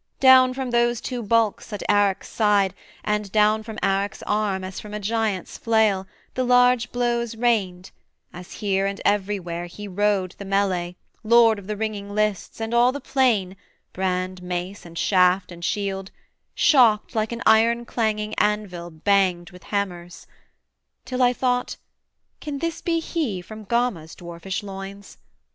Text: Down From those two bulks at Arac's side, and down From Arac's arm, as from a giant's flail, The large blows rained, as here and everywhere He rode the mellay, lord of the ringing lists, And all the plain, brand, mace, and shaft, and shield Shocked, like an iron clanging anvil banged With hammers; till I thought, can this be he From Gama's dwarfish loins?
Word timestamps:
Down 0.19 0.55
From 0.55 0.71
those 0.71 0.99
two 0.99 1.21
bulks 1.21 1.71
at 1.71 1.83
Arac's 1.87 2.27
side, 2.27 2.73
and 3.03 3.31
down 3.31 3.61
From 3.61 3.77
Arac's 3.83 4.23
arm, 4.23 4.63
as 4.63 4.79
from 4.79 4.95
a 4.95 4.99
giant's 4.99 5.59
flail, 5.59 6.07
The 6.33 6.43
large 6.43 6.91
blows 6.91 7.35
rained, 7.35 7.91
as 8.33 8.53
here 8.53 8.87
and 8.87 8.99
everywhere 9.05 9.67
He 9.67 9.87
rode 9.87 10.31
the 10.39 10.43
mellay, 10.43 10.95
lord 11.23 11.59
of 11.59 11.67
the 11.67 11.77
ringing 11.77 12.15
lists, 12.15 12.59
And 12.59 12.73
all 12.73 12.91
the 12.91 12.99
plain, 12.99 13.55
brand, 13.93 14.41
mace, 14.41 14.87
and 14.87 14.97
shaft, 14.97 15.51
and 15.51 15.63
shield 15.63 16.09
Shocked, 16.55 17.13
like 17.13 17.31
an 17.31 17.43
iron 17.45 17.85
clanging 17.85 18.33
anvil 18.39 18.89
banged 18.89 19.51
With 19.51 19.65
hammers; 19.65 20.25
till 21.05 21.21
I 21.21 21.31
thought, 21.31 21.77
can 22.39 22.57
this 22.57 22.81
be 22.81 22.99
he 23.01 23.39
From 23.39 23.65
Gama's 23.65 24.15
dwarfish 24.15 24.63
loins? 24.63 25.19